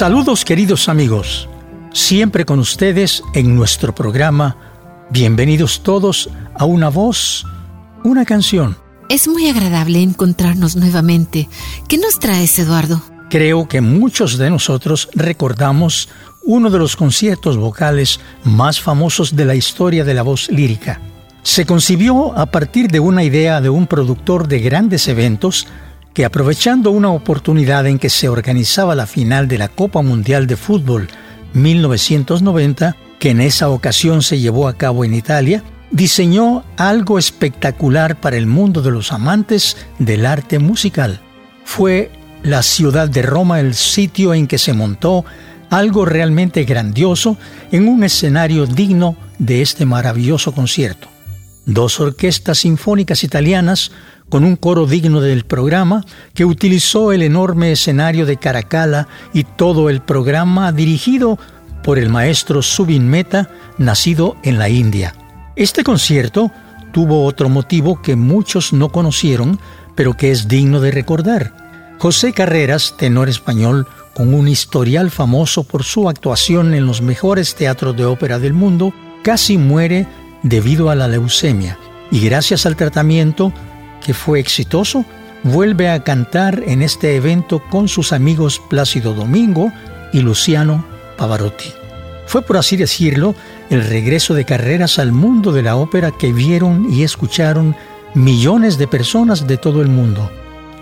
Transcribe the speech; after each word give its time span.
Saludos 0.00 0.46
queridos 0.46 0.88
amigos, 0.88 1.46
siempre 1.92 2.46
con 2.46 2.58
ustedes 2.58 3.22
en 3.34 3.54
nuestro 3.54 3.94
programa. 3.94 4.56
Bienvenidos 5.10 5.82
todos 5.82 6.30
a 6.54 6.64
una 6.64 6.88
voz, 6.88 7.44
una 8.02 8.24
canción. 8.24 8.78
Es 9.10 9.28
muy 9.28 9.50
agradable 9.50 10.00
encontrarnos 10.00 10.74
nuevamente. 10.74 11.50
¿Qué 11.86 11.98
nos 11.98 12.18
traes, 12.18 12.58
Eduardo? 12.58 13.02
Creo 13.28 13.68
que 13.68 13.82
muchos 13.82 14.38
de 14.38 14.48
nosotros 14.48 15.10
recordamos 15.12 16.08
uno 16.44 16.70
de 16.70 16.78
los 16.78 16.96
conciertos 16.96 17.58
vocales 17.58 18.20
más 18.42 18.80
famosos 18.80 19.36
de 19.36 19.44
la 19.44 19.54
historia 19.54 20.02
de 20.02 20.14
la 20.14 20.22
voz 20.22 20.50
lírica. 20.50 20.98
Se 21.42 21.66
concibió 21.66 22.38
a 22.38 22.46
partir 22.46 22.88
de 22.88 23.00
una 23.00 23.22
idea 23.22 23.60
de 23.60 23.68
un 23.68 23.86
productor 23.86 24.48
de 24.48 24.60
grandes 24.60 25.08
eventos 25.08 25.66
que 26.14 26.24
aprovechando 26.24 26.90
una 26.90 27.10
oportunidad 27.10 27.86
en 27.86 27.98
que 27.98 28.10
se 28.10 28.28
organizaba 28.28 28.94
la 28.94 29.06
final 29.06 29.48
de 29.48 29.58
la 29.58 29.68
Copa 29.68 30.02
Mundial 30.02 30.46
de 30.46 30.56
Fútbol 30.56 31.08
1990, 31.54 32.96
que 33.18 33.30
en 33.30 33.40
esa 33.40 33.68
ocasión 33.68 34.22
se 34.22 34.38
llevó 34.38 34.68
a 34.68 34.74
cabo 34.74 35.04
en 35.04 35.14
Italia, 35.14 35.62
diseñó 35.90 36.64
algo 36.76 37.18
espectacular 37.18 38.20
para 38.20 38.36
el 38.36 38.46
mundo 38.46 38.82
de 38.82 38.90
los 38.90 39.12
amantes 39.12 39.76
del 39.98 40.26
arte 40.26 40.58
musical. 40.58 41.20
Fue 41.64 42.10
la 42.42 42.62
ciudad 42.62 43.08
de 43.08 43.22
Roma 43.22 43.60
el 43.60 43.74
sitio 43.74 44.34
en 44.34 44.46
que 44.46 44.58
se 44.58 44.72
montó 44.72 45.24
algo 45.68 46.04
realmente 46.04 46.64
grandioso 46.64 47.36
en 47.70 47.88
un 47.88 48.02
escenario 48.02 48.66
digno 48.66 49.16
de 49.38 49.62
este 49.62 49.86
maravilloso 49.86 50.52
concierto. 50.52 51.08
Dos 51.66 52.00
orquestas 52.00 52.58
sinfónicas 52.58 53.22
italianas 53.22 53.92
con 54.30 54.44
un 54.44 54.56
coro 54.56 54.86
digno 54.86 55.20
del 55.20 55.44
programa 55.44 56.04
que 56.32 56.46
utilizó 56.46 57.12
el 57.12 57.22
enorme 57.22 57.72
escenario 57.72 58.24
de 58.24 58.38
Caracalla 58.38 59.08
y 59.34 59.44
todo 59.44 59.90
el 59.90 60.00
programa 60.00 60.72
dirigido 60.72 61.38
por 61.82 61.98
el 61.98 62.08
maestro 62.08 62.62
Subin 62.62 63.08
Meta, 63.08 63.50
nacido 63.76 64.36
en 64.42 64.58
la 64.58 64.68
India. 64.68 65.14
Este 65.56 65.82
concierto 65.82 66.50
tuvo 66.92 67.24
otro 67.24 67.48
motivo 67.48 68.00
que 68.00 68.16
muchos 68.16 68.72
no 68.72 68.90
conocieron, 68.90 69.58
pero 69.94 70.14
que 70.14 70.30
es 70.30 70.48
digno 70.48 70.80
de 70.80 70.92
recordar. 70.92 71.96
José 71.98 72.32
Carreras, 72.32 72.94
tenor 72.96 73.28
español, 73.28 73.86
con 74.14 74.32
un 74.32 74.48
historial 74.48 75.10
famoso 75.10 75.64
por 75.64 75.84
su 75.84 76.08
actuación 76.08 76.74
en 76.74 76.86
los 76.86 77.02
mejores 77.02 77.54
teatros 77.54 77.96
de 77.96 78.04
ópera 78.04 78.38
del 78.38 78.52
mundo, 78.52 78.92
casi 79.22 79.58
muere 79.58 80.06
debido 80.42 80.90
a 80.90 80.94
la 80.94 81.08
leucemia 81.08 81.78
y 82.10 82.20
gracias 82.20 82.66
al 82.66 82.76
tratamiento 82.76 83.52
que 84.00 84.14
fue 84.14 84.40
exitoso, 84.40 85.04
vuelve 85.42 85.90
a 85.90 86.02
cantar 86.02 86.62
en 86.66 86.82
este 86.82 87.16
evento 87.16 87.62
con 87.70 87.88
sus 87.88 88.12
amigos 88.12 88.60
Plácido 88.68 89.14
Domingo 89.14 89.72
y 90.12 90.20
Luciano 90.20 90.84
Pavarotti. 91.16 91.72
Fue, 92.26 92.42
por 92.42 92.56
así 92.56 92.76
decirlo, 92.76 93.34
el 93.70 93.84
regreso 93.84 94.34
de 94.34 94.44
carreras 94.44 94.98
al 94.98 95.12
mundo 95.12 95.52
de 95.52 95.62
la 95.62 95.76
ópera 95.76 96.12
que 96.12 96.32
vieron 96.32 96.92
y 96.92 97.02
escucharon 97.02 97.76
millones 98.14 98.78
de 98.78 98.86
personas 98.86 99.46
de 99.46 99.56
todo 99.56 99.82
el 99.82 99.88
mundo. 99.88 100.30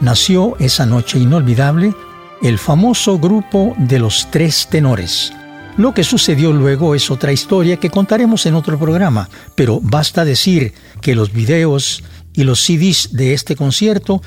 Nació 0.00 0.56
esa 0.58 0.86
noche 0.86 1.18
inolvidable 1.18 1.94
el 2.42 2.58
famoso 2.58 3.18
grupo 3.18 3.74
de 3.78 3.98
los 3.98 4.28
tres 4.30 4.68
tenores. 4.70 5.32
Lo 5.76 5.94
que 5.94 6.04
sucedió 6.04 6.52
luego 6.52 6.94
es 6.94 7.10
otra 7.10 7.32
historia 7.32 7.76
que 7.76 7.90
contaremos 7.90 8.46
en 8.46 8.54
otro 8.54 8.78
programa, 8.78 9.28
pero 9.54 9.80
basta 9.80 10.24
decir 10.24 10.74
que 11.00 11.14
los 11.14 11.32
videos 11.32 12.02
y 12.32 12.44
los 12.44 12.60
CDs 12.60 13.10
de 13.12 13.34
este 13.34 13.56
concierto 13.56 14.22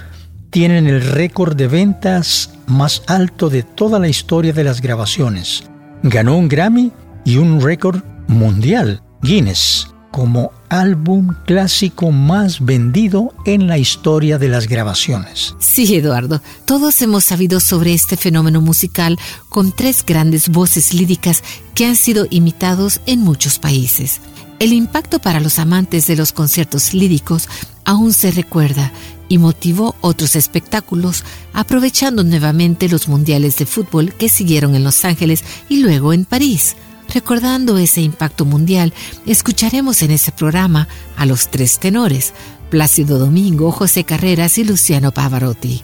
tienen 0.50 0.88
el 0.88 1.02
récord 1.02 1.56
de 1.56 1.68
ventas 1.68 2.52
más 2.68 3.04
alto 3.08 3.50
de 3.50 3.64
toda 3.64 4.00
la 4.00 4.10
historia 4.10 4.54
de 4.54 4.64
las 4.64 4.82
grabaciones. 4.82 5.64
Ganó 6.04 6.38
un 6.38 6.48
Grammy 6.48 6.92
y 7.24 7.38
un 7.38 7.62
récord 7.62 8.04
mundial, 8.28 9.02
Guinness, 9.22 9.88
como 10.12 10.52
álbum 10.70 11.34
clásico 11.46 12.12
más 12.12 12.64
vendido 12.64 13.34
en 13.46 13.68
la 13.68 13.78
historia 13.78 14.38
de 14.38 14.50
las 14.50 14.68
grabaciones. 14.68 15.56
Sí, 15.60 15.96
Eduardo, 15.96 16.42
todos 16.66 17.02
hemos 17.02 17.24
sabido 17.24 17.60
sobre 17.60 17.94
este 17.94 18.18
fenómeno 18.18 18.62
musical 18.62 19.18
con 19.50 19.72
tres 19.72 20.06
grandes 20.06 20.50
voces 20.50 20.94
líricas 20.94 21.44
que 21.76 21.86
han 21.86 21.96
sido 21.96 22.28
imitados 22.30 23.00
en 23.06 23.22
muchos 23.22 23.58
países. 23.58 24.20
El 24.60 24.74
impacto 24.74 25.20
para 25.20 25.40
los 25.40 25.58
amantes 25.58 26.06
de 26.08 26.16
los 26.16 26.34
conciertos 26.34 26.94
líricos 26.94 27.48
aún 27.86 28.14
se 28.14 28.32
recuerda 28.32 28.92
y 29.30 29.38
motivó 29.38 29.96
otros 30.02 30.36
espectáculos, 30.36 31.24
aprovechando 31.54 32.24
nuevamente 32.24 32.90
los 32.90 33.08
mundiales 33.08 33.58
de 33.58 33.66
fútbol 33.66 34.14
que 34.14 34.28
siguieron 34.28 34.76
en 34.76 34.84
Los 34.84 35.06
Ángeles 35.06 35.44
y 35.70 35.80
luego 35.80 36.12
en 36.12 36.26
París. 36.26 36.76
Recordando 37.14 37.78
ese 37.78 38.02
impacto 38.02 38.46
mundial, 38.46 38.94
escucharemos 39.26 40.02
en 40.02 40.12
ese 40.12 40.32
programa 40.32 40.88
a 41.18 41.26
los 41.26 41.50
tres 41.50 41.80
tenores, 41.80 42.34
Plácido 42.70 43.20
Domingo, 43.20 43.72
José 43.72 44.06
Carreras 44.06 44.58
y 44.58 44.64
Luciano 44.64 45.12
Pavarotti, 45.12 45.82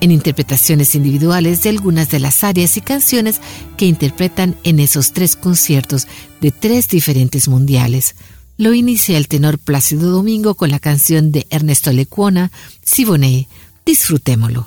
en 0.00 0.10
interpretaciones 0.10 0.94
individuales 0.94 1.62
de 1.62 1.68
algunas 1.68 2.10
de 2.10 2.20
las 2.20 2.44
áreas 2.44 2.76
y 2.78 2.80
canciones 2.80 3.40
que 3.76 3.86
interpretan 3.86 4.56
en 4.64 4.80
esos 4.80 5.12
tres 5.12 5.36
conciertos 5.36 6.06
de 6.40 6.50
tres 6.50 6.88
diferentes 6.88 7.48
mundiales. 7.48 8.14
Lo 8.60 8.74
inicia 8.74 9.16
el 9.16 9.26
tenor 9.26 9.58
Plácido 9.58 10.10
Domingo 10.10 10.54
con 10.54 10.68
la 10.68 10.78
canción 10.78 11.32
de 11.32 11.46
Ernesto 11.48 11.94
Lecuona, 11.94 12.50
Siboney. 12.84 13.48
Disfrutémoslo. 13.86 14.66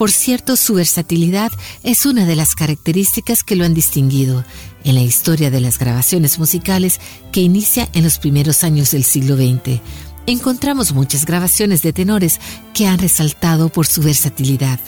Por 0.00 0.10
cierto, 0.10 0.56
su 0.56 0.72
versatilidad 0.72 1.52
es 1.82 2.06
una 2.06 2.24
de 2.24 2.34
las 2.34 2.54
características 2.54 3.44
que 3.44 3.54
lo 3.54 3.66
han 3.66 3.74
distinguido 3.74 4.46
en 4.82 4.94
la 4.94 5.02
historia 5.02 5.50
de 5.50 5.60
las 5.60 5.78
grabaciones 5.78 6.38
musicales 6.38 7.02
que 7.32 7.42
inicia 7.42 7.86
en 7.92 8.04
los 8.04 8.18
primeros 8.18 8.64
años 8.64 8.92
del 8.92 9.04
siglo 9.04 9.36
XX. 9.36 9.78
Encontramos 10.26 10.94
muchas 10.94 11.26
grabaciones 11.26 11.82
de 11.82 11.92
tenores 11.92 12.40
que 12.72 12.86
han 12.86 12.98
resaltado 12.98 13.68
por 13.68 13.86
su 13.86 14.00
versatilidad. 14.00 14.80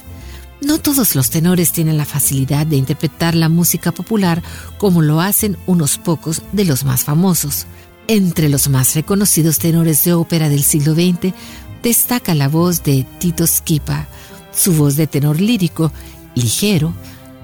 No 0.62 0.78
todos 0.78 1.14
los 1.14 1.28
tenores 1.28 1.72
tienen 1.72 1.98
la 1.98 2.06
facilidad 2.06 2.66
de 2.66 2.76
interpretar 2.76 3.34
la 3.34 3.50
música 3.50 3.92
popular 3.92 4.42
como 4.78 5.02
lo 5.02 5.20
hacen 5.20 5.58
unos 5.66 5.98
pocos 5.98 6.40
de 6.52 6.64
los 6.64 6.86
más 6.86 7.04
famosos. 7.04 7.66
Entre 8.08 8.48
los 8.48 8.70
más 8.70 8.94
reconocidos 8.94 9.58
tenores 9.58 10.02
de 10.04 10.14
ópera 10.14 10.48
del 10.48 10.62
siglo 10.62 10.94
XX 10.94 11.34
destaca 11.82 12.34
la 12.34 12.48
voz 12.48 12.82
de 12.82 13.04
Tito 13.18 13.46
Skipa. 13.46 14.08
Su 14.54 14.74
voz 14.74 14.96
de 14.96 15.06
tenor 15.06 15.40
lírico, 15.40 15.92
ligero, 16.34 16.94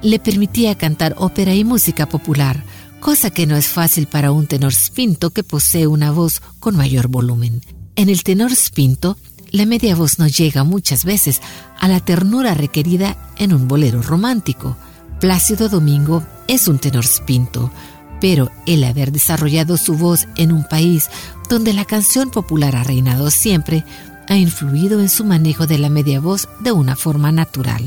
le 0.03 0.19
permitía 0.19 0.77
cantar 0.77 1.15
ópera 1.19 1.55
y 1.55 1.65
música 1.65 2.09
popular, 2.09 2.63
cosa 3.01 3.31
que 3.31 3.47
no 3.47 3.57
es 3.57 3.67
fácil 3.69 4.07
para 4.07 4.33
un 4.33 4.47
tenor 4.47 4.75
spinto 4.75 5.31
que 5.31 5.43
posee 5.43 5.87
una 5.87 6.11
voz 6.11 6.43
con 6.61 6.77
mayor 6.77 7.09
volumen. 7.09 7.63
En 7.97 8.09
el 8.09 8.23
tenor 8.23 8.55
spinto, 8.55 9.17
la 9.51 9.67
media 9.67 9.97
voz 9.97 10.19
no 10.19 10.27
llega 10.27 10.63
muchas 10.65 11.05
veces 11.05 11.41
a 11.81 11.89
la 11.89 12.01
ternura 12.01 12.55
requerida 12.55 13.17
en 13.37 13.55
un 13.55 13.67
bolero 13.67 14.03
romántico. 14.03 14.77
Plácido 15.21 15.69
Domingo 15.69 16.23
es 16.47 16.69
un 16.69 16.79
tenor 16.79 17.07
spinto, 17.07 17.73
pero 18.21 18.51
el 18.67 18.85
haber 18.85 19.11
desarrollado 19.11 19.77
su 19.77 19.95
voz 19.97 20.29
en 20.37 20.53
un 20.53 20.65
país 20.65 21.09
donde 21.49 21.73
la 21.73 21.85
canción 21.85 22.31
popular 22.31 22.77
ha 22.77 22.85
reinado 22.85 23.31
siempre, 23.31 23.85
ha 24.29 24.37
influido 24.37 25.01
en 25.01 25.09
su 25.09 25.25
manejo 25.25 25.67
de 25.67 25.79
la 25.79 25.89
media 25.89 26.21
voz 26.21 26.49
de 26.61 26.73
una 26.73 26.97
forma 26.97 27.33
natural. 27.33 27.83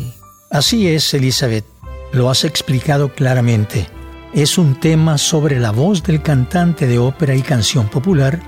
Así 0.50 0.88
es, 0.88 1.13
Elizabeth, 1.13 1.65
lo 2.12 2.29
has 2.29 2.43
explicado 2.43 3.13
claramente. 3.13 3.88
Es 4.33 4.57
un 4.57 4.79
tema 4.79 5.17
sobre 5.17 5.60
la 5.60 5.71
voz 5.71 6.03
del 6.03 6.21
cantante 6.21 6.88
de 6.88 6.98
ópera 7.00 7.36
y 7.36 7.41
canción 7.41 7.89
popular 7.89 8.39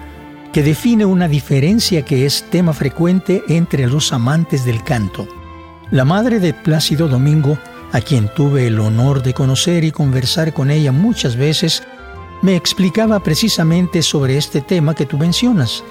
que 0.51 0.63
define 0.63 1.05
una 1.05 1.27
diferencia 1.27 2.03
que 2.03 2.25
es 2.25 2.43
tema 2.49 2.73
frecuente 2.73 3.43
entre 3.47 3.87
los 3.87 4.13
amantes 4.13 4.65
del 4.65 4.83
canto. 4.83 5.27
La 5.91 6.05
madre 6.05 6.39
de 6.39 6.53
Plácido 6.53 7.07
Domingo, 7.07 7.57
a 7.91 8.01
quien 8.01 8.29
tuve 8.33 8.67
el 8.67 8.79
honor 8.79 9.23
de 9.23 9.33
conocer 9.33 9.83
y 9.83 9.91
conversar 9.91 10.53
con 10.53 10.71
ella 10.71 10.91
muchas 10.91 11.35
veces, 11.35 11.83
me 12.41 12.55
explicaba 12.55 13.21
precisamente 13.21 14.01
sobre 14.01 14.37
este 14.37 14.61
tema 14.61 14.95
que 14.95 15.05
tú 15.05 15.17
mencionas. 15.17 15.83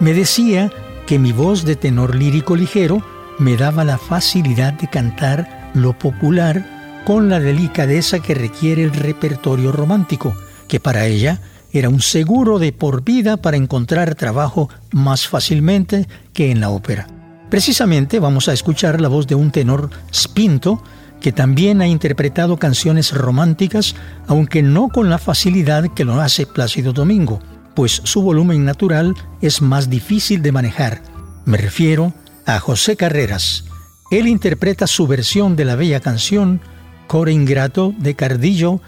Me 0.00 0.12
decía 0.12 0.70
que 1.06 1.18
mi 1.18 1.32
voz 1.32 1.64
de 1.64 1.76
tenor 1.76 2.16
lírico 2.16 2.56
ligero 2.56 3.02
me 3.38 3.56
daba 3.56 3.84
la 3.84 3.96
facilidad 3.96 4.72
de 4.74 4.88
cantar 4.88 5.70
lo 5.74 5.96
popular 5.96 7.02
con 7.06 7.28
la 7.28 7.38
delicadeza 7.38 8.18
que 8.18 8.34
requiere 8.34 8.82
el 8.82 8.92
repertorio 8.92 9.70
romántico, 9.70 10.34
que 10.66 10.80
para 10.80 11.06
ella 11.06 11.40
era 11.72 11.88
un 11.88 12.00
seguro 12.00 12.58
de 12.58 12.72
por 12.72 13.04
vida 13.04 13.36
para 13.36 13.56
encontrar 13.56 14.16
trabajo 14.16 14.68
más 14.90 15.28
fácilmente 15.28 16.08
que 16.32 16.50
en 16.50 16.60
la 16.60 16.70
ópera. 16.70 17.06
Precisamente 17.50 18.18
vamos 18.18 18.48
a 18.48 18.52
escuchar 18.52 19.00
la 19.00 19.08
voz 19.08 19.28
de 19.28 19.36
un 19.36 19.52
tenor 19.52 19.90
spinto 20.12 20.82
que 21.20 21.30
también 21.30 21.80
ha 21.80 21.86
interpretado 21.86 22.56
canciones 22.56 23.12
románticas, 23.12 23.94
aunque 24.26 24.62
no 24.62 24.88
con 24.88 25.08
la 25.08 25.18
facilidad 25.18 25.94
que 25.94 26.04
lo 26.04 26.20
hace 26.20 26.46
Plácido 26.46 26.92
Domingo, 26.92 27.40
pues 27.76 28.00
su 28.02 28.22
volumen 28.22 28.64
natural 28.64 29.14
es 29.40 29.62
más 29.62 29.88
difícil 29.88 30.42
de 30.42 30.50
manejar. 30.50 31.02
Me 31.44 31.58
refiero 31.58 32.14
a 32.46 32.58
José 32.58 32.96
Carreras. 32.96 33.64
Él 34.10 34.26
interpreta 34.26 34.86
su 34.88 35.06
versión 35.06 35.54
de 35.54 35.66
la 35.66 35.76
bella 35.76 36.00
canción 36.00 36.60
Core 37.06 37.32
Ingrato 37.32 37.94
de 37.98 38.16
Cardillo 38.16 38.80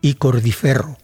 y 0.00 0.14
Cordiferro. 0.14 0.98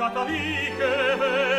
Catavite 0.00 1.49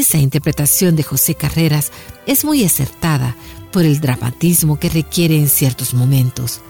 Esa 0.00 0.16
interpretación 0.16 0.96
de 0.96 1.02
José 1.02 1.34
Carreras 1.34 1.92
es 2.24 2.42
muy 2.46 2.64
acertada 2.64 3.36
por 3.70 3.84
el 3.84 4.00
dramatismo 4.00 4.80
que 4.80 4.88
requiere 4.88 5.36
en 5.36 5.46
ciertos 5.46 5.92
momentos. 5.92 6.62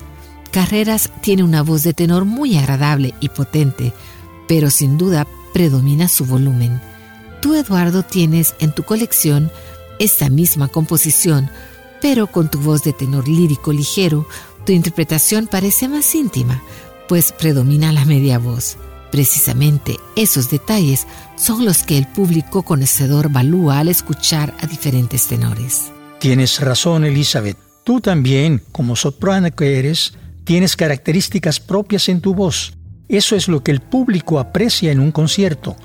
Carreras 0.50 1.12
tiene 1.22 1.44
una 1.44 1.62
voz 1.62 1.84
de 1.84 1.94
tenor 1.94 2.24
muy 2.24 2.56
agradable 2.58 3.14
y 3.20 3.28
potente, 3.28 3.92
pero 4.48 4.68
sin 4.68 4.98
duda 4.98 5.28
predomina 5.54 6.08
su 6.08 6.24
volumen. 6.26 6.82
Tú, 7.40 7.54
Eduardo, 7.54 8.02
tienes 8.02 8.56
en 8.58 8.74
tu 8.74 8.82
colección 8.82 9.52
esta 10.00 10.28
misma 10.28 10.66
composición, 10.66 11.48
pero 12.02 12.26
con 12.26 12.50
tu 12.50 12.58
voz 12.58 12.82
de 12.82 12.92
tenor 12.92 13.28
lírico 13.28 13.72
ligero, 13.72 14.26
tu 14.66 14.72
interpretación 14.72 15.46
parece 15.46 15.86
más 15.86 16.16
íntima, 16.16 16.64
pues 17.06 17.30
predomina 17.30 17.92
la 17.92 18.04
media 18.04 18.40
voz. 18.40 18.76
Precisamente 19.10 19.96
esos 20.16 20.50
detalles 20.50 21.06
son 21.36 21.64
los 21.64 21.82
que 21.82 21.98
el 21.98 22.06
público 22.06 22.62
conocedor 22.62 23.30
valúa 23.30 23.80
al 23.80 23.88
escuchar 23.88 24.54
a 24.60 24.66
diferentes 24.66 25.26
tenores. 25.26 25.90
Tienes 26.20 26.60
razón, 26.60 27.04
Elizabeth. 27.04 27.56
Tú 27.82 28.00
también, 28.00 28.62
como 28.72 28.94
soprano 28.94 29.50
que 29.50 29.78
eres, 29.78 30.14
tienes 30.44 30.76
características 30.76 31.58
propias 31.60 32.08
en 32.08 32.20
tu 32.20 32.34
voz. 32.34 32.74
Eso 33.08 33.34
es 33.34 33.48
lo 33.48 33.64
que 33.64 33.72
el 33.72 33.80
público 33.80 34.38
aprecia 34.38 34.92
en 34.92 35.00
un 35.00 35.10
concierto. 35.10 35.76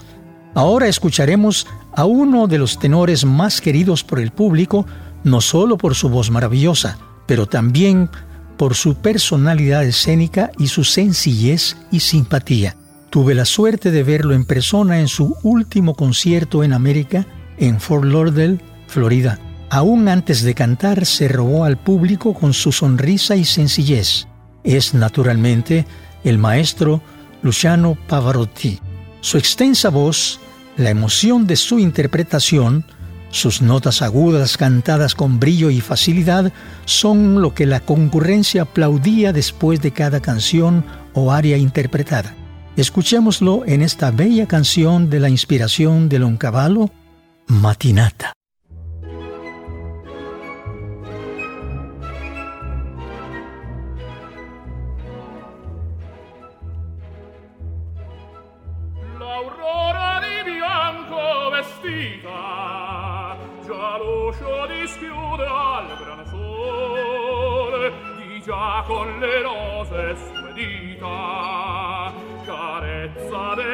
Ahora 0.54 0.88
escucharemos 0.88 1.66
a 1.94 2.06
uno 2.06 2.48
de 2.48 2.60
los 2.60 2.78
tenores 2.78 3.26
más 3.26 3.62
queridos 3.62 4.04
por 4.04 4.20
el 4.20 4.32
público, 4.32 4.86
no 5.24 5.42
solo 5.42 5.78
por 5.78 5.96
su 5.96 6.10
voz 6.10 6.30
maravillosa, 6.30 7.00
pero 7.26 7.48
también 7.48 8.10
por 8.58 8.76
su 8.76 8.96
personalidad 8.96 9.84
escénica 9.84 10.52
y 10.60 10.68
su 10.68 10.84
sencillez 10.84 11.76
y 11.92 12.02
simpatía. 12.02 12.76
Tuve 13.10 13.34
la 13.34 13.46
suerte 13.46 13.92
de 13.92 14.04
verlo 14.04 14.34
en 14.34 14.46
persona 14.46 15.00
en 15.00 15.08
su 15.08 15.38
último 15.44 15.96
concierto 15.96 16.64
en 16.64 16.74
América, 16.74 17.26
en 17.58 17.80
Fort 17.80 18.04
Lauderdale, 18.04 18.60
Florida. 18.88 19.40
Aún 19.70 20.08
antes 20.08 20.44
de 20.44 20.54
cantar, 20.54 21.06
se 21.06 21.28
robó 21.28 21.66
al 21.66 21.78
público 21.78 22.34
con 22.34 22.54
su 22.54 22.72
sonrisa 22.72 23.36
y 23.36 23.46
sencillez. 23.46 24.28
Es 24.64 24.94
naturalmente 24.94 25.86
el 26.24 26.38
maestro 26.38 27.02
Luciano 27.42 27.98
Pavarotti. 28.08 28.80
Su 29.22 29.38
extensa 29.38 29.90
voz, 29.90 30.40
la 30.78 30.90
emoción 30.90 31.48
de 31.48 31.56
su 31.56 31.80
interpretación, 31.80 32.86
sus 33.30 33.62
notas 33.62 34.02
agudas 34.02 34.56
cantadas 34.58 35.14
con 35.14 35.40
brillo 35.40 35.70
y 35.70 35.82
facilidad 35.82 36.54
son 36.86 37.42
lo 37.42 37.54
que 37.54 37.66
la 37.66 37.82
concurrencia 37.82 38.62
aplaudía 38.62 39.34
después 39.34 39.82
de 39.82 39.92
cada 39.92 40.22
canción 40.22 40.86
o 41.14 41.32
aria 41.32 41.58
interpretada. 41.58 42.34
Escuchémoslo 42.78 43.64
en 43.66 43.82
esta 43.82 44.12
bella 44.12 44.48
canción 44.48 45.10
de 45.10 45.22
la 45.22 45.30
inspiración 45.30 46.10
de 46.10 46.20
Loncavallo, 46.20 46.90
Matinata. 47.48 48.34
L'aurora 59.18 60.20
di 60.20 60.52
bianco 60.52 61.52
vestita 61.56 63.38
già 63.66 63.98
l'uscio 64.00 64.68
dischiude 64.68 65.46
al 65.48 65.88
gran 65.98 66.26
sole 66.28 67.94
di 68.18 68.42
già 68.42 68.84
con 68.86 69.08
le 69.20 69.42
rose 69.44 70.16
sue 70.18 70.46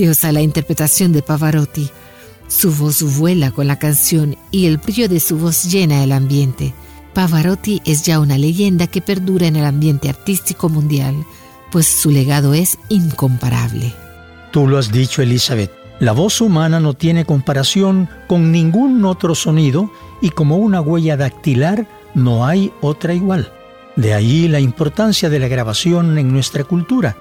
Preciosa 0.00 0.32
la 0.32 0.40
interpretación 0.40 1.12
de 1.12 1.20
Pavarotti. 1.20 1.90
Su 2.48 2.72
voz 2.72 3.02
vuela 3.18 3.50
con 3.50 3.66
la 3.66 3.78
canción 3.78 4.34
y 4.50 4.64
el 4.64 4.78
brillo 4.78 5.10
de 5.10 5.20
su 5.20 5.36
voz 5.36 5.64
llena 5.64 6.02
el 6.02 6.12
ambiente. 6.12 6.72
Pavarotti 7.12 7.82
es 7.84 8.02
ya 8.04 8.18
una 8.18 8.38
leyenda 8.38 8.86
que 8.86 9.02
perdura 9.02 9.46
en 9.46 9.56
el 9.56 9.66
ambiente 9.66 10.08
artístico 10.08 10.70
mundial, 10.70 11.14
pues 11.70 11.86
su 11.86 12.08
legado 12.10 12.54
es 12.54 12.78
incomparable. 12.88 13.92
Tú 14.52 14.66
lo 14.66 14.78
has 14.78 14.90
dicho, 14.90 15.20
Elizabeth. 15.20 15.70
La 15.98 16.12
voz 16.12 16.40
humana 16.40 16.80
no 16.80 16.94
tiene 16.94 17.26
comparación 17.26 18.08
con 18.26 18.50
ningún 18.50 19.04
otro 19.04 19.34
sonido 19.34 19.92
y 20.22 20.30
como 20.30 20.56
una 20.56 20.80
huella 20.80 21.18
dactilar 21.18 21.86
no 22.14 22.46
hay 22.46 22.72
otra 22.80 23.12
igual. 23.12 23.52
De 23.96 24.14
ahí 24.14 24.48
la 24.48 24.60
importancia 24.60 25.28
de 25.28 25.40
la 25.40 25.48
grabación 25.48 26.16
en 26.16 26.32
nuestra 26.32 26.64
cultura. 26.64 27.18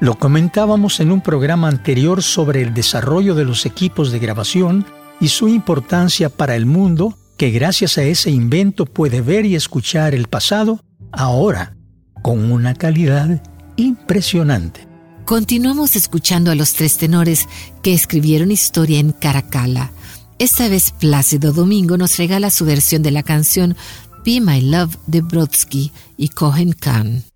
Lo 0.00 0.18
comentábamos 0.18 0.98
en 1.00 1.12
un 1.12 1.20
programa 1.20 1.68
anterior 1.68 2.22
sobre 2.22 2.62
el 2.62 2.72
desarrollo 2.72 3.34
de 3.34 3.44
los 3.44 3.66
equipos 3.66 4.10
de 4.10 4.18
grabación 4.18 4.86
y 5.20 5.28
su 5.28 5.46
importancia 5.46 6.30
para 6.30 6.56
el 6.56 6.64
mundo 6.64 7.18
que 7.36 7.50
gracias 7.50 7.98
a 7.98 8.02
ese 8.02 8.30
invento 8.30 8.86
puede 8.86 9.20
ver 9.20 9.44
y 9.44 9.54
escuchar 9.54 10.14
el 10.14 10.26
pasado 10.26 10.80
ahora 11.12 11.76
con 12.22 12.50
una 12.50 12.74
calidad 12.74 13.42
impresionante. 13.76 14.88
Continuamos 15.26 15.94
escuchando 15.96 16.50
a 16.50 16.54
los 16.54 16.72
tres 16.72 16.96
tenores 16.96 17.46
que 17.82 17.92
escribieron 17.92 18.50
historia 18.50 19.00
en 19.00 19.12
Caracalla. 19.12 19.92
Esta 20.38 20.68
vez 20.68 20.92
Plácido 20.92 21.52
Domingo 21.52 21.98
nos 21.98 22.16
regala 22.16 22.48
su 22.48 22.64
versión 22.64 23.02
de 23.02 23.10
la 23.10 23.22
canción 23.22 23.76
Be 24.24 24.40
My 24.40 24.62
Love 24.62 24.96
de 25.06 25.20
Brodsky 25.20 25.92
y 26.16 26.28
Cohen 26.28 26.72
Khan. 26.72 27.29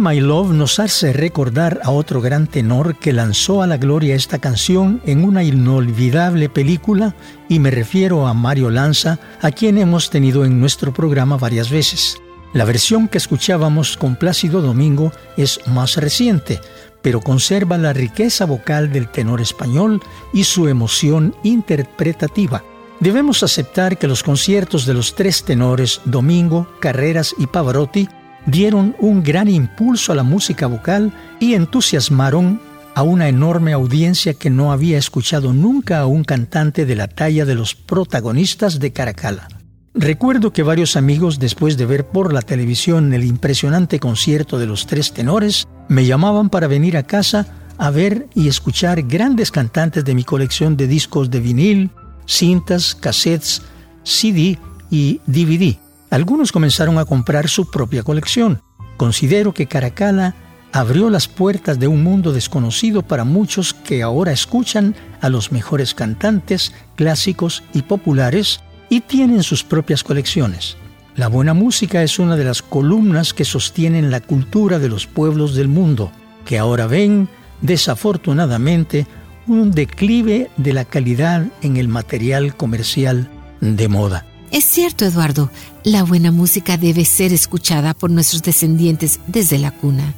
My 0.00 0.18
Love 0.18 0.52
nos 0.52 0.78
hace 0.78 1.12
recordar 1.12 1.78
a 1.84 1.90
otro 1.90 2.22
gran 2.22 2.46
tenor 2.46 2.96
que 2.96 3.12
lanzó 3.12 3.62
a 3.62 3.66
la 3.66 3.76
gloria 3.76 4.14
esta 4.14 4.38
canción 4.38 5.02
en 5.04 5.22
una 5.22 5.44
inolvidable 5.44 6.48
película 6.48 7.14
y 7.50 7.58
me 7.58 7.70
refiero 7.70 8.26
a 8.26 8.32
Mario 8.32 8.70
Lanza, 8.70 9.18
a 9.42 9.50
quien 9.50 9.76
hemos 9.76 10.08
tenido 10.08 10.46
en 10.46 10.58
nuestro 10.58 10.94
programa 10.94 11.36
varias 11.36 11.68
veces. 11.68 12.16
La 12.54 12.64
versión 12.64 13.08
que 13.08 13.18
escuchábamos 13.18 13.98
con 13.98 14.16
Plácido 14.16 14.62
Domingo 14.62 15.12
es 15.36 15.60
más 15.66 15.98
reciente, 15.98 16.60
pero 17.02 17.20
conserva 17.20 17.76
la 17.76 17.92
riqueza 17.92 18.46
vocal 18.46 18.90
del 18.90 19.06
tenor 19.08 19.42
español 19.42 20.00
y 20.32 20.44
su 20.44 20.66
emoción 20.68 21.34
interpretativa. 21.42 22.64
Debemos 23.00 23.42
aceptar 23.42 23.98
que 23.98 24.08
los 24.08 24.22
conciertos 24.22 24.86
de 24.86 24.94
los 24.94 25.14
tres 25.14 25.44
tenores, 25.44 26.00
Domingo, 26.06 26.66
Carreras 26.80 27.34
y 27.36 27.46
Pavarotti, 27.46 28.08
dieron 28.46 28.96
un 28.98 29.22
gran 29.22 29.48
impulso 29.48 30.12
a 30.12 30.14
la 30.14 30.22
música 30.22 30.66
vocal 30.66 31.12
y 31.38 31.54
entusiasmaron 31.54 32.60
a 32.94 33.02
una 33.02 33.28
enorme 33.28 33.72
audiencia 33.72 34.34
que 34.34 34.50
no 34.50 34.72
había 34.72 34.98
escuchado 34.98 35.52
nunca 35.52 36.00
a 36.00 36.06
un 36.06 36.24
cantante 36.24 36.86
de 36.86 36.96
la 36.96 37.08
talla 37.08 37.44
de 37.44 37.54
los 37.54 37.74
protagonistas 37.74 38.80
de 38.80 38.92
Caracala. 38.92 39.48
Recuerdo 39.94 40.52
que 40.52 40.62
varios 40.62 40.96
amigos, 40.96 41.38
después 41.38 41.76
de 41.76 41.86
ver 41.86 42.06
por 42.06 42.32
la 42.32 42.42
televisión 42.42 43.12
el 43.12 43.24
impresionante 43.24 43.98
concierto 43.98 44.58
de 44.58 44.66
los 44.66 44.86
tres 44.86 45.12
tenores, 45.12 45.66
me 45.88 46.06
llamaban 46.06 46.48
para 46.48 46.68
venir 46.68 46.96
a 46.96 47.02
casa 47.02 47.46
a 47.76 47.90
ver 47.90 48.28
y 48.34 48.46
escuchar 48.46 49.02
grandes 49.02 49.50
cantantes 49.50 50.04
de 50.04 50.14
mi 50.14 50.22
colección 50.22 50.76
de 50.76 50.86
discos 50.86 51.30
de 51.30 51.40
vinil, 51.40 51.90
cintas, 52.26 52.94
cassettes, 52.94 53.62
CD 54.04 54.58
y 54.90 55.20
DVD. 55.26 55.76
Algunos 56.10 56.50
comenzaron 56.50 56.98
a 56.98 57.04
comprar 57.04 57.48
su 57.48 57.70
propia 57.70 58.02
colección. 58.02 58.62
Considero 58.96 59.54
que 59.54 59.66
Caracala 59.66 60.34
abrió 60.72 61.08
las 61.08 61.28
puertas 61.28 61.78
de 61.78 61.86
un 61.86 62.02
mundo 62.02 62.32
desconocido 62.32 63.02
para 63.02 63.24
muchos 63.24 63.74
que 63.74 64.02
ahora 64.02 64.32
escuchan 64.32 64.94
a 65.20 65.28
los 65.28 65.52
mejores 65.52 65.94
cantantes 65.94 66.72
clásicos 66.96 67.62
y 67.72 67.82
populares 67.82 68.60
y 68.88 69.00
tienen 69.00 69.44
sus 69.44 69.62
propias 69.62 70.02
colecciones. 70.02 70.76
La 71.14 71.28
buena 71.28 71.54
música 71.54 72.02
es 72.02 72.18
una 72.18 72.36
de 72.36 72.44
las 72.44 72.62
columnas 72.62 73.32
que 73.32 73.44
sostienen 73.44 74.10
la 74.10 74.20
cultura 74.20 74.78
de 74.78 74.88
los 74.88 75.06
pueblos 75.06 75.54
del 75.54 75.68
mundo, 75.68 76.10
que 76.44 76.58
ahora 76.58 76.86
ven, 76.86 77.28
desafortunadamente, 77.60 79.06
un 79.46 79.70
declive 79.70 80.50
de 80.56 80.72
la 80.72 80.84
calidad 80.84 81.46
en 81.62 81.76
el 81.76 81.88
material 81.88 82.56
comercial 82.56 83.28
de 83.60 83.88
moda. 83.88 84.29
Es 84.50 84.64
cierto, 84.64 85.04
Eduardo, 85.04 85.50
la 85.84 86.02
buena 86.02 86.32
música 86.32 86.76
debe 86.76 87.04
ser 87.04 87.32
escuchada 87.32 87.94
por 87.94 88.10
nuestros 88.10 88.42
descendientes 88.42 89.20
desde 89.28 89.58
la 89.58 89.70
cuna. 89.70 90.14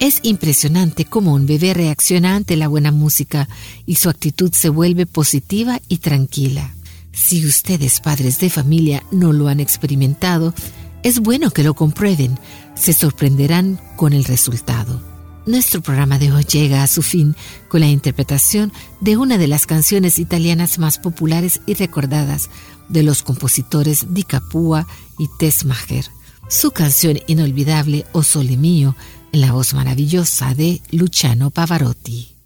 Es 0.00 0.20
impresionante 0.22 1.04
cómo 1.04 1.34
un 1.34 1.46
bebé 1.46 1.74
reacciona 1.74 2.34
ante 2.34 2.56
la 2.56 2.68
buena 2.68 2.90
música 2.90 3.48
y 3.86 3.96
su 3.96 4.08
actitud 4.08 4.52
se 4.52 4.70
vuelve 4.70 5.06
positiva 5.06 5.80
y 5.88 5.98
tranquila. 5.98 6.74
Si 7.12 7.46
ustedes, 7.46 8.00
padres 8.00 8.40
de 8.40 8.50
familia, 8.50 9.04
no 9.12 9.32
lo 9.32 9.48
han 9.48 9.60
experimentado, 9.60 10.54
es 11.02 11.20
bueno 11.20 11.50
que 11.50 11.62
lo 11.62 11.74
comprueben. 11.74 12.38
Se 12.74 12.92
sorprenderán 12.92 13.78
con 13.96 14.14
el 14.14 14.24
resultado. 14.24 15.09
Nuestro 15.46 15.80
programa 15.80 16.18
de 16.18 16.32
hoy 16.32 16.44
llega 16.44 16.82
a 16.82 16.86
su 16.86 17.02
fin 17.02 17.34
con 17.68 17.80
la 17.80 17.86
interpretación 17.86 18.72
de 19.00 19.16
una 19.16 19.38
de 19.38 19.48
las 19.48 19.66
canciones 19.66 20.18
italianas 20.18 20.78
más 20.78 20.98
populares 20.98 21.62
y 21.66 21.74
recordadas 21.74 22.50
de 22.88 23.02
los 23.02 23.22
compositores 23.22 24.12
Di 24.12 24.24
Capua 24.24 24.86
y 25.18 25.28
Tess 25.38 25.64
Maher. 25.64 26.04
Su 26.48 26.72
canción 26.72 27.18
inolvidable 27.26 28.04
O 28.12 28.22
Sole 28.22 28.56
Mio 28.56 28.96
en 29.32 29.40
la 29.40 29.52
voz 29.52 29.72
maravillosa 29.72 30.54
de 30.54 30.82
Luciano 30.90 31.50
Pavarotti. 31.50 32.39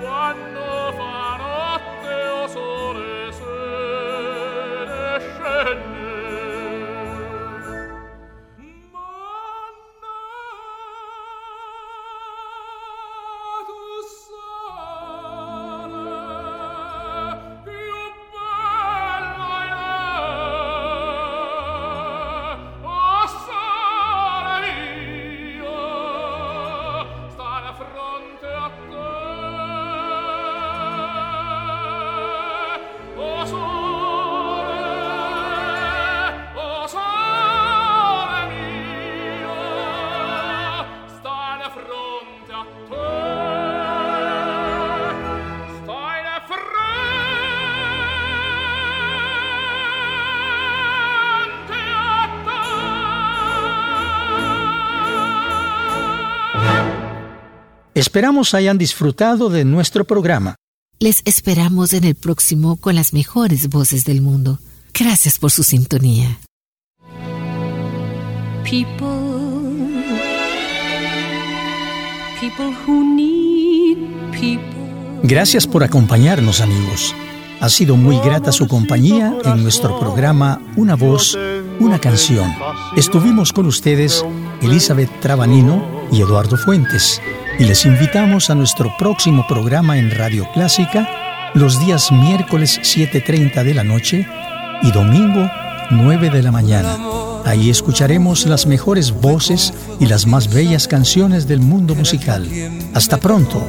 quando 0.00 0.81
Esperamos 58.02 58.52
hayan 58.52 58.78
disfrutado 58.78 59.48
de 59.48 59.64
nuestro 59.64 60.04
programa. 60.04 60.56
Les 60.98 61.22
esperamos 61.24 61.92
en 61.92 62.02
el 62.02 62.16
próximo 62.16 62.74
con 62.74 62.96
las 62.96 63.12
mejores 63.12 63.68
voces 63.68 64.04
del 64.04 64.20
mundo. 64.20 64.58
Gracias 64.92 65.38
por 65.38 65.52
su 65.52 65.62
sintonía. 65.62 66.40
People, 68.64 69.06
people 72.40 72.74
who 72.84 73.04
need 73.04 73.98
people. 74.32 74.66
Gracias 75.22 75.64
por 75.64 75.84
acompañarnos 75.84 76.60
amigos. 76.60 77.14
Ha 77.60 77.68
sido 77.68 77.96
muy 77.96 78.18
grata 78.18 78.50
su 78.50 78.66
compañía 78.66 79.32
en 79.44 79.62
nuestro 79.62 80.00
programa 80.00 80.60
Una 80.74 80.96
voz, 80.96 81.38
una 81.78 82.00
canción. 82.00 82.52
Estuvimos 82.96 83.52
con 83.52 83.66
ustedes 83.66 84.24
Elizabeth 84.62 85.10
Trabanino 85.20 86.06
y 86.12 86.20
Eduardo 86.20 86.56
Fuentes 86.56 87.20
y 87.58 87.64
les 87.64 87.84
invitamos 87.84 88.48
a 88.48 88.54
nuestro 88.54 88.92
próximo 88.96 89.44
programa 89.48 89.98
en 89.98 90.10
Radio 90.10 90.46
Clásica 90.54 91.50
los 91.54 91.80
días 91.84 92.12
miércoles 92.12 92.80
7.30 92.82 93.64
de 93.64 93.74
la 93.74 93.82
noche 93.82 94.26
y 94.82 94.92
domingo 94.92 95.50
9 95.90 96.30
de 96.30 96.42
la 96.42 96.52
mañana. 96.52 96.96
Ahí 97.44 97.70
escucharemos 97.70 98.46
las 98.46 98.66
mejores 98.66 99.10
voces 99.10 99.74
y 99.98 100.06
las 100.06 100.26
más 100.26 100.52
bellas 100.52 100.86
canciones 100.86 101.48
del 101.48 101.60
mundo 101.60 101.96
musical. 101.96 102.48
Hasta 102.94 103.18
pronto. 103.18 103.66